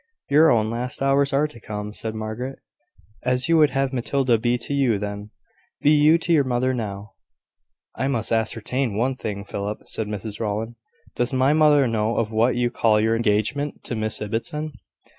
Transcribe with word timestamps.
"Your 0.31 0.49
own 0.49 0.71
last 0.71 0.99
hours 1.03 1.31
are 1.31 1.45
to 1.47 1.59
come," 1.59 1.93
said 1.93 2.15
Margaret. 2.15 2.57
"As 3.21 3.47
you 3.47 3.57
would 3.57 3.69
have 3.69 3.93
Matilda 3.93 4.39
be 4.39 4.57
to 4.57 4.73
you 4.73 4.97
then, 4.97 5.29
be 5.79 5.91
you 5.91 6.17
to 6.17 6.33
your 6.33 6.43
mother 6.43 6.73
now." 6.73 7.11
"I 7.95 8.07
must 8.07 8.31
ascertain 8.31 8.97
one 8.97 9.15
thing, 9.15 9.45
Philip," 9.45 9.81
said 9.85 10.07
Mrs 10.07 10.39
Rowland. 10.39 10.73
"Does 11.15 11.33
my 11.33 11.53
mother 11.53 11.87
know 11.87 12.17
of 12.17 12.31
what 12.31 12.55
you 12.55 12.71
call 12.71 12.99
your 12.99 13.15
engagement 13.15 13.83
to 13.83 13.95
Miss 13.95 14.19
Ibbotson?" 14.19 14.71